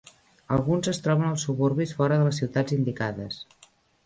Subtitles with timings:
[0.55, 3.41] Alguns es troben als suburbis fora de les ciutats indicades.